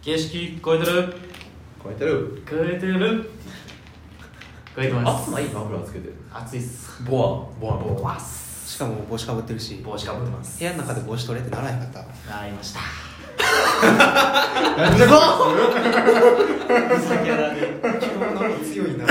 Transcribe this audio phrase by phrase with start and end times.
[0.00, 1.12] 景色聞こえてる？
[1.82, 2.42] 超えてる。
[2.46, 2.98] 聞こえてる。
[2.98, 3.30] 聞こ
[4.78, 5.24] えてます。
[5.24, 7.02] 暑ないマフラーつけて暑いっす。
[7.02, 9.82] ボアボアボワスしかも帽子かぶってるし。
[9.84, 10.60] 帽子かぶってます。
[10.60, 12.00] 部屋の中で帽子取れってならへんかった。
[12.00, 12.80] ありました。
[14.78, 15.08] なんか
[18.64, 19.04] 強いな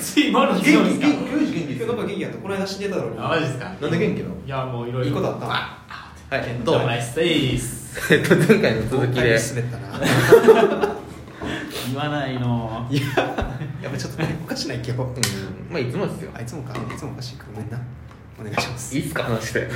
[0.00, 2.38] つい強いんですか元気今日なんか元気やった。
[2.38, 3.18] この間死んでたのに。
[3.18, 3.66] あマジですか？
[3.66, 4.34] なんで元気なの？
[4.46, 5.08] いやもういろいろ。
[5.08, 5.46] いいことあった。
[5.46, 5.78] は
[6.38, 9.38] いえっとどうもナイスですえっと前回の続きで。
[9.38, 10.96] 滑ったな。
[11.86, 12.86] 言わないの。
[12.90, 13.02] いや
[13.82, 14.90] やっぱちょっとおかしない今日。
[14.92, 15.06] うん。
[15.70, 16.30] まあいつもですよ。
[16.34, 16.72] あいつもか。
[16.72, 17.36] いつもおかしい。
[17.54, 17.78] ごめんな。
[18.40, 18.96] お願いします。
[18.96, 19.68] いいっすか話して。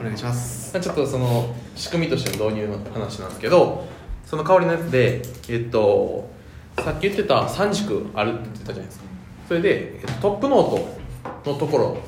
[0.00, 0.80] お願いします。
[0.80, 3.86] ちょっとその仕組みとしての導入の話なんですけど
[4.24, 6.30] その香りのやつでえっと
[6.78, 9.04] さっき言ってた3軸あるって言ってたじゃないですか。
[9.48, 11.98] それで、えっと、トップノートのところ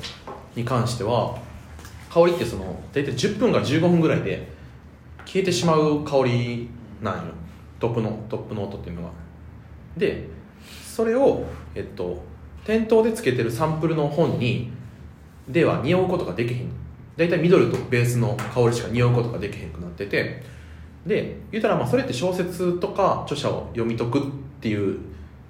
[0.55, 1.37] に関しては
[2.09, 4.56] 香りってその大体10分から15分ぐらいで
[5.27, 6.69] 消えてしまう香り
[7.01, 7.33] なんよ。
[7.79, 9.09] トップのトップノートっていうのが
[9.97, 10.27] で
[10.83, 11.43] それを
[11.75, 12.23] えっと
[12.63, 14.71] 店頭でつけてるサンプルの本に
[15.49, 16.71] では匂うことができへん。
[17.17, 20.41] 大体ミドルとベースの香りしか匂うことができへんくなってて。
[21.05, 24.21] で言ったらまあそれって小説とか著者を読み解くっ
[24.61, 24.99] ていう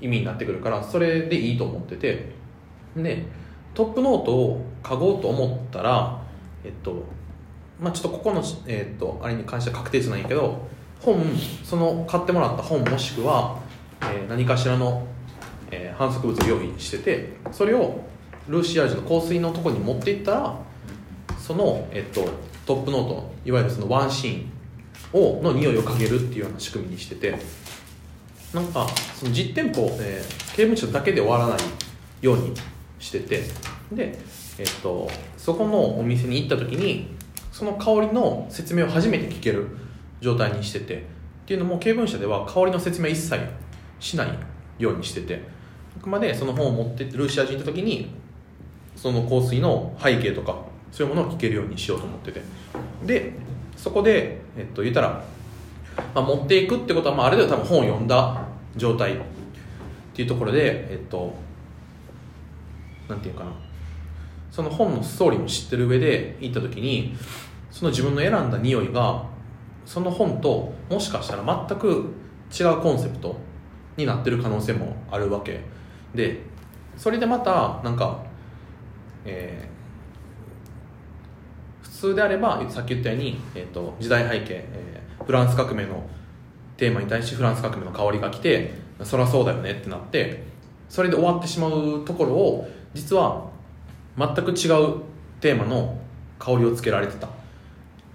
[0.02, 2.36] 意味になってくるからそれでいいと思ってて。
[2.96, 3.24] で
[3.74, 6.20] トップノートを書こうと思ったら
[6.64, 7.04] えっと
[7.80, 10.68] まあちょっとここの、えっと、あれに関しては確定じゃないけど
[11.02, 11.24] 本
[11.64, 13.60] その買ってもらった本もしくは、
[14.02, 15.06] えー何かしらの、
[15.72, 18.02] えー反則物を用意しててそれを
[18.48, 20.56] ルーシアージュの香水のとこに持っていったら
[21.40, 22.28] その、えっと、
[22.66, 27.38] トップノートいわゆるそのワンシーンをの匂いを嗅げるっていうような仕組みにしてて
[28.54, 31.60] なんかその実店舗、えー刑務所だけで終わらない
[32.20, 32.52] ように
[32.98, 33.44] してて
[33.92, 34.18] で、
[34.58, 37.16] えっと、そこのお店に行った時に
[37.58, 39.66] その香りの説明を初めて聞ける
[40.22, 40.98] 状態にしてて。
[40.98, 41.00] っ
[41.48, 43.40] ていうのも経文社では香りの説明一切
[44.00, 44.30] しない
[44.78, 45.42] ようにしてて。
[46.00, 48.12] あくまでその本を持ってってルーシア人に行った時に
[48.96, 50.56] その香水の背景とか
[50.92, 52.44] そういうものを聞けるようにしようと思ってて。
[53.04, 53.34] で
[53.76, 55.24] そこで、えっと、言ったら、
[56.14, 59.20] まあ、持っていくってことは、まあ、あれでは多分本を読んだ状態っ
[60.14, 61.34] ていうところでえっと
[63.10, 63.52] なんていうかな。
[64.52, 67.16] その本のストーリーも知ってる上で行った時に
[67.72, 69.26] その自分の選んだ匂いが
[69.86, 72.14] その本ともしかしたら全く
[72.52, 73.36] 違うコンセプト
[73.96, 75.62] になってる可能性もあるわけ。
[76.14, 76.42] で
[76.98, 78.24] それでまたなんか、
[79.26, 79.78] えー
[81.82, 86.08] 普通であればさっき言ったように、えー、と時代背景、えーフランス革命の
[86.78, 90.44] テーマに対してフランス革命の香りが来てそりゃそうだよねってなって
[90.88, 93.50] それで終わってしまうところを実は
[94.18, 95.02] 全く違う
[95.42, 95.98] テーマの
[96.40, 97.28] 香りをつけられてた。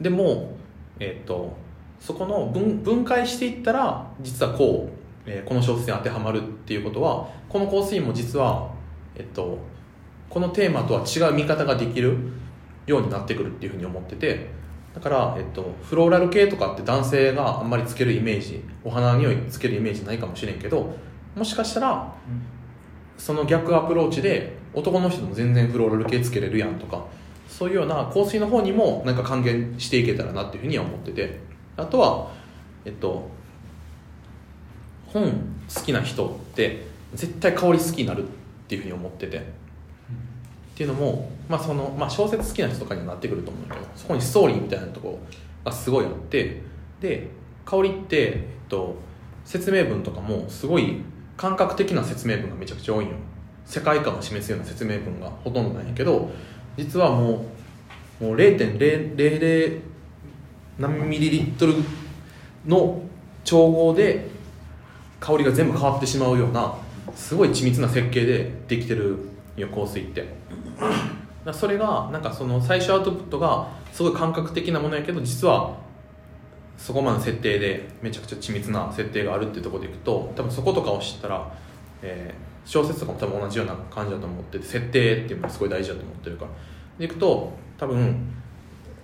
[0.02, 0.56] でも、
[0.98, 1.56] えっと
[2.00, 4.90] そこの分分解していったら実はこ
[5.26, 8.70] う、えーこの小説に当てはまるっていうことはこの香水も実は、
[9.14, 9.58] えっと
[10.28, 12.16] このテーマとは違う見方ができる
[12.86, 14.48] ようになってくるっていうふうに思ってて
[14.94, 20.94] だから、えっと、フローラル系とかって男性があんまりつけるイメージお花の匂いつけるイメージないかもしれんけど
[21.36, 22.14] もしかしたら
[23.16, 27.04] その逆アプローチで男の人でも全然フローラル系つけれるやんとか
[27.52, 31.52] そういうような香水の方にもなんか還元していけたらなっていうふうには思ってて。
[31.76, 32.30] あとは
[32.84, 33.28] えっと
[35.06, 35.30] 本
[35.74, 38.26] 好きな人って絶対香り好きになるっ
[38.68, 39.38] ていうふうに思ってて。
[39.38, 45.19] っていうのも、まあそのまあ、小説好きな人とかにはなってくると思うけどそこにストーリーみたいなところ
[45.66, 46.62] がすごいあって。
[47.00, 47.28] で
[47.64, 48.96] 香りって、えっと、
[49.44, 51.02] 説明文とかもすごい
[51.36, 53.12] 感覚的な説明文がめちゃくちゃ多いよ。
[53.66, 56.30] 世界観を示すような説明文がほとんどなんやけど
[56.77, 57.47] 実はも
[58.21, 59.81] うもう0.000
[60.78, 61.75] 何ミリリットル
[62.66, 63.03] の
[63.44, 64.28] 調合で
[65.19, 66.75] 香りが全部変わってしまうような
[67.15, 69.19] すごい緻密な設計でできてる
[69.56, 70.27] よ香水って。
[71.53, 75.77] それがなんかその最初アウトプットがすごい感覚的なものやけど実は
[76.78, 81.52] そこまでの設定でめちゃくちゃ緻密な設定があるっていうところでいくと多分そことかを知ったら、
[82.02, 86.50] えー小説とかも多分同じような感じだと思ってて設定っていうのがすごい大事だと思ってるから。
[86.96, 88.32] でいくと多分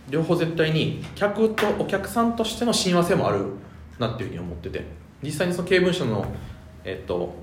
[0.08, 3.46] 両方絶対に客とお客さんとしての親和性もある
[3.98, 4.84] なっていうふうに思ってて。
[5.22, 6.24] 実際にその経文書の
[6.84, 7.34] えっと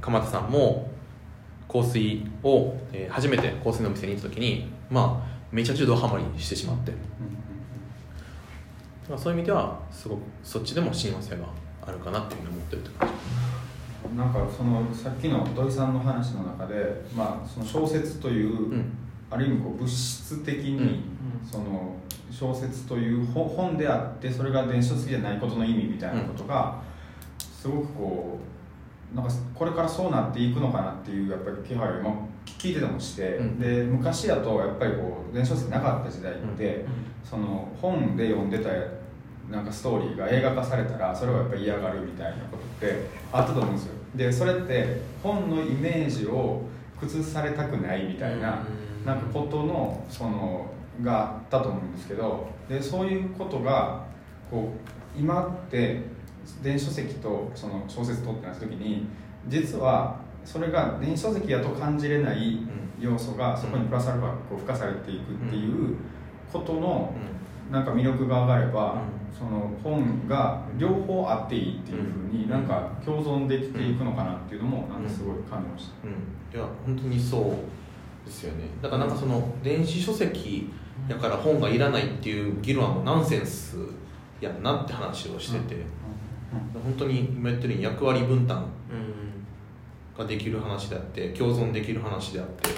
[0.00, 0.90] 鎌田さんも
[1.70, 6.92] 香水を、えー初めて香水のお店に行った時にまあめちゃくちゃドハマりしてしまって、
[9.08, 11.46] まあ、そういう意味ではすごくそっちでも親和性が
[11.86, 13.14] あるかなっていうふうに思ってるって感じ
[14.16, 18.92] なんかそのさっきの土井さんの話の中で、まあ、その小説という、うん。
[19.30, 21.02] ある意味こう物質的に、うん。
[21.42, 21.96] その
[22.30, 26.82] 小説という本本であってそれが電子書籍じゃないことの意味みたいなことが、
[27.38, 28.38] すごくこ
[29.12, 33.58] うなんかこれからそうなっていくのかなっていうやっぱり気配を今聞いててもして、うん。
[33.58, 36.84] で昔だとやっぱりこう電子書籍なかった時代って、
[37.24, 38.68] その本で読んでた
[39.52, 43.94] なんかストーリーが映画化されたらそれをやっぱり嫌がるみたいなことってあったと思うんですよ。
[44.16, 46.62] でそれって本のイメージを
[46.98, 48.64] 崩されたくないみたいな、
[49.00, 49.06] うん。
[49.06, 50.66] なんかことのその
[51.02, 54.04] があったと思うんですけどでそういうことが
[54.50, 54.72] こ
[55.16, 56.02] う今って
[56.62, 59.06] 電子書籍とその小説とってなった時に
[59.48, 62.60] 実はそれが電子書籍やと感じれない
[63.00, 65.96] 要素がそこにプラスアルファこう付加されていくっていう
[66.52, 67.14] ことの
[67.70, 69.02] なんか魅力が上がれば、
[69.36, 76.06] その本が両方あっていいっていうふうになんか共存できていくのかなっていうのもなんかすごい感じました。
[76.06, 76.12] うん。
[76.60, 78.64] いや本当にそうですよね。
[78.80, 80.70] だからなんかその電子書籍
[81.08, 83.76] やから本がいらないっていう議論はもうナンセンス
[84.40, 85.82] やんなって話をしてて、
[86.74, 88.66] 本当に今言ってるように役割分担
[90.16, 92.70] ができる話であって共存できる話であって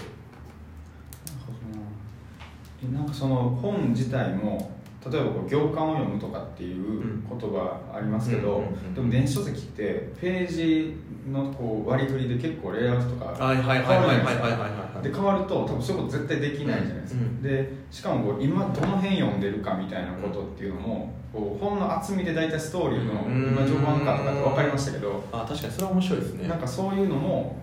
[2.92, 4.70] なんかその本自体も
[5.10, 8.64] 例えばこう行間を読むとかっていう言葉ありますけど、
[8.94, 10.96] でも電子書籍ってページ
[11.30, 17.26] のこう割り振りで結構レイアウトとか変わるいでで変わると多分そういうこと絶対できないじゃないですか、うん。
[17.26, 26.48] うん、でしかもこう今どの辺読んでるかみたいなことっていうのもこう本の厚みで大体ストーリーの今序盤かとかって分かりましたけどあ確かにそれは面白いですね。
[26.48, 27.56] なんかそういうのも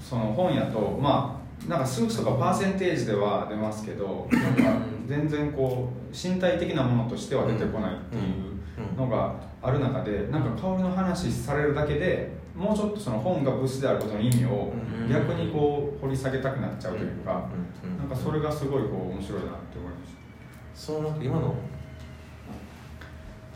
[0.00, 15.08] その本やとまあなんか数値とかパーセンテージでは出ますけどなんか全然こう身体的なものとしては出てこないっていうのがある中でなんか香りの話されるだけでもうちょっとその本が物質であることの意味をうん。
[15.08, 17.48] 逆にこう掘り下げたくなっちゃうというか
[17.98, 20.10] なんかそれがすごいこう面白いなって思いまし
[20.74, 21.54] その今の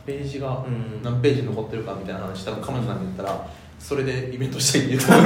[0.06, 1.02] ページがうん。
[1.02, 3.48] 何ページ残ってるかみたいな話多分鎌田さんに言ったら
[3.80, 5.24] それでイベントしたいって言うと思う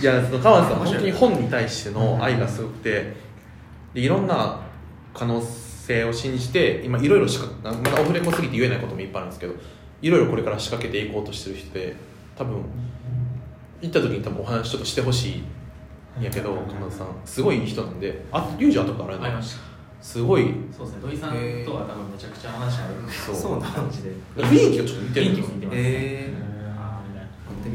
[0.00, 3.14] いやその鎌田さん本当に本に対しての愛がすごくて
[3.94, 4.60] でいろんな
[5.14, 9.54] 可能性を信じて今いろいろしかまだオフレコすぎて言えないこともいっぱいあるんですけど
[10.02, 11.96] いろいろこれから仕掛けていこうとしてる人で
[12.36, 12.64] 多分
[13.80, 15.42] 行った時に多分お話ちょっとしてほし
[16.16, 17.06] いんやけど鎌田さん。
[17.24, 19.60] すごいいい人なんであユージあとかあるありました。
[20.02, 20.52] すごい。
[20.76, 21.02] そうですね。
[21.02, 21.30] 土井さん
[21.64, 23.34] とは多分めちゃくちゃ話あるんでそう。
[23.34, 24.10] そうな感じで。
[24.36, 25.82] 雰囲気がちょっと似てる雰囲気も似てますね。
[25.84, 26.31] え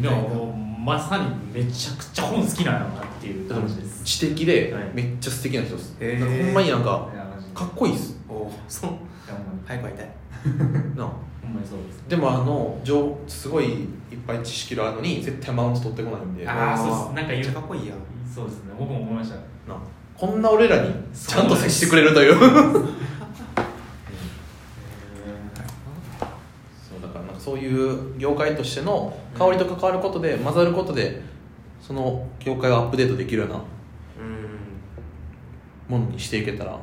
[0.02, 4.04] でももうまさにめちゃくちゃ本好きなんやろなっていう感じです。
[4.04, 4.84] 知的ではい。
[4.94, 6.20] めっちゃ素敵な人です、へー。
[6.20, 7.10] なんかほんまになんか
[7.54, 8.18] かっこいいっす。
[8.30, 8.92] ー、おそう。
[9.66, 10.08] 早く会いたい。
[10.96, 11.12] なあ。
[11.42, 12.04] ほんまにそうです。
[12.08, 13.88] でもあの情すごいいっ
[14.26, 16.46] ぱい知識があるのに絶対マウント取ってこないんで。
[16.46, 16.78] なあー。
[16.78, 17.16] そうっす。
[17.16, 17.46] なんか言う。
[17.48, 17.98] かっこいいやん。
[18.34, 18.74] そうですね。
[18.78, 19.36] 僕も思いました。
[19.36, 19.40] あ。
[20.16, 22.34] こんな俺らにちゃんと接してくれるという
[27.48, 31.22] そういう業界としての香りと関わることで混ざることで
[31.80, 33.62] その業界をアップデートできるようなうん。
[35.88, 36.78] ものにしていけたら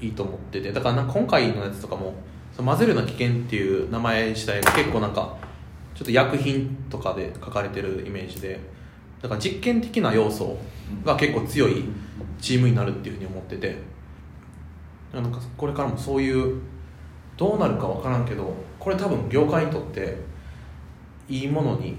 [0.00, 0.70] いいと思ってて。
[0.70, 2.14] だからなんか今回のやつとかも
[2.54, 5.36] その混ぜるな危険っていう名前自体が結構なんか
[5.96, 8.60] ちょっと薬品とかで書かれてるイメージで。
[9.20, 10.56] だから実験的な要素
[11.04, 11.86] が結構強い
[12.40, 13.76] チームになるっていうふうに思ってて。
[15.12, 16.60] なんかこれからもそういう
[17.36, 20.14] どうなるか分からんけどこれ多分業界にとって
[21.26, 21.96] いいものに、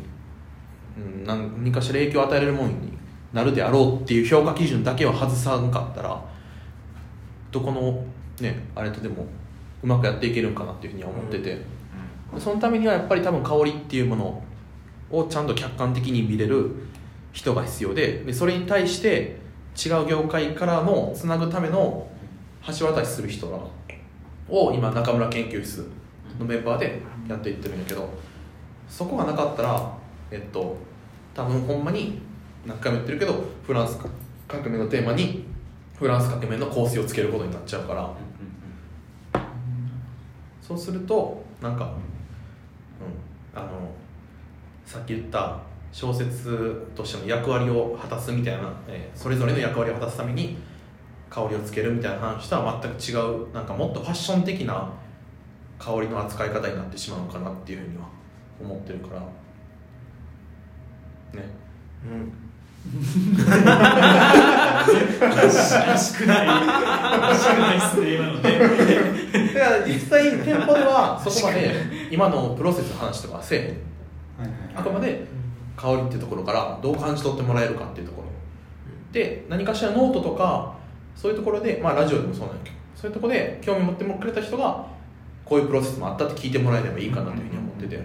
[0.95, 2.93] うん、何何かしら影響を与えられるものに
[3.33, 6.24] なるであろうっていう評価基準だけは外さんかったら
[7.51, 8.05] どこの
[8.39, 9.25] ねあれとでも
[9.81, 11.62] うまくやっていけるんかなっていうふうには思ってて、
[12.38, 14.43] そのためにはやっぱり多分香りっていうもの
[15.12, 16.71] をちゃんと客観的に見れる
[17.33, 19.38] 人が必要ででそれに対して
[19.75, 22.07] 違う業界からのつなぐための
[22.79, 23.60] 橋渡しする人ら
[24.50, 25.89] を今中村研究室
[26.39, 28.10] のメンバーでやっていってるんやけど
[28.88, 29.98] そこがなかったら
[30.32, 30.75] えっと
[31.34, 32.20] 多分ほんまに
[32.65, 34.00] 何回も言ってるけどフランス
[34.48, 35.46] 革命のテーマに
[35.98, 38.10] フランス革命の構成をつけることになっちゃうから。
[40.65, 41.94] そうするとなんか、
[43.54, 43.70] うん、あの
[44.84, 45.60] さっき言った
[45.92, 50.58] 小説としての役割を果たすみたいな、えーそれぞれの役割を果たすために
[51.30, 54.92] 香りをつけるみたいな話とは全く違うなんかもっとファッション的な
[55.79, 58.08] 香りの扱い方になってしまうのかなっていうふうには
[58.62, 59.22] 思ってるから。
[59.22, 59.27] ね。
[62.03, 62.32] うん。
[65.20, 66.48] らしくない。
[66.48, 68.60] らしくないっすね今のね。
[69.53, 71.74] だから実際店舗ではそこまで
[72.12, 74.79] 今のプロセスの話とかはせえへん。
[74.79, 75.25] あくまで
[75.75, 78.27] 香りっていうところからどう感じ取ってもらえるかっていうところ。
[79.12, 80.75] で何かしらノートとか
[81.15, 82.75] そういうところで、まあ、ラジオでもそうなんやけど。
[82.96, 84.88] そういうとこで興味持ってくれた人が
[85.45, 87.97] こういうプロセスもあったって聞いてもらえればいいかなというふうに思ってて、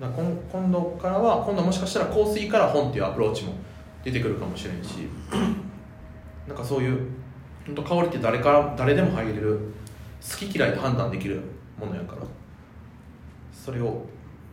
[0.00, 3.54] だ今今度からは今度もしかしたら香水から本っていうアプローチも
[4.02, 5.08] 出てくるかもしれんし。
[6.48, 6.98] なんかそういう
[7.64, 9.60] 本当香りって誰から誰でも入れる
[10.20, 11.40] 好き嫌いで判断できる
[11.78, 12.22] ものやから。
[13.52, 14.04] それを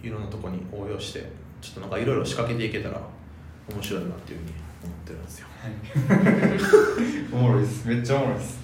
[0.03, 3.01] いろんなとこに応用してちょっとなんかいろいろ仕掛けていけたら
[3.67, 5.47] 面白いなっていうふうに思ってるんですよ。
[7.33, 7.87] おもろいです。
[7.87, 8.58] めっちゃおもろいです。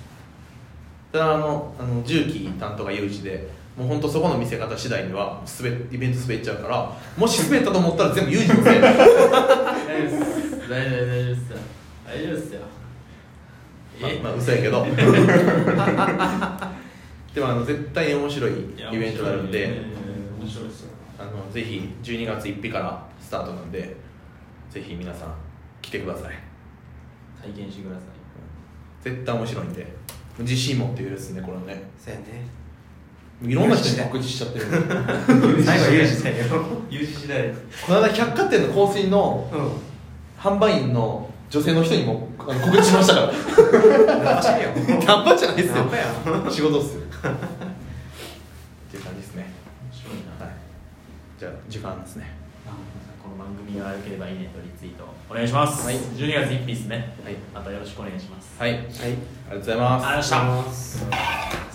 [1.15, 9.15] ただあのあの重機担当が有事でもう本当そこの見せ方次第には滑イベント滑っちゃうからもし滑ったと思ったら全部有事のせい大丈夫
[9.87, 11.57] です大大丈夫ですよ。
[12.05, 12.61] 大丈夫ですよ。
[14.01, 14.85] まあ、まあ嘘やけど。
[17.33, 18.55] でもあの絶対に面白いイ
[18.97, 19.67] ベントになるんで
[20.39, 23.95] 面白いですよあのぜひ12月1日からスタートなんで
[24.69, 25.35] ぜひ皆さん
[25.81, 26.35] 来てください。
[27.41, 28.05] 体験してください。
[29.01, 30.04] 絶対面白いんで
[30.39, 31.83] 自信持って言うですねこれね。
[32.03, 32.25] そうやね。
[33.43, 34.65] いろんな人に告知しちゃってる。
[35.63, 36.35] 最後は有事だよ。
[36.89, 37.53] 有事次第
[37.85, 39.71] この間百貨店の香水のうん。
[40.37, 43.31] 販売員の女性の人にもあの告知しましたから。
[43.31, 45.89] ナンパじゃないですよ。
[46.51, 47.01] 仕事っすよ。
[47.01, 47.05] っ
[48.91, 49.45] ていう感じですね。
[49.91, 50.55] 面白いな、はい。
[51.39, 52.44] じゃあ時間ですね
[53.45, 55.95] 番組が良ければいいねとリツイートお願いします、はい。
[55.95, 57.35] 12月1日ですね、はい。
[57.53, 58.59] またよろしくお願いします。
[58.59, 58.81] はい、はい。
[58.81, 60.05] ありがとうございます。
[60.05, 61.74] ありがとうございました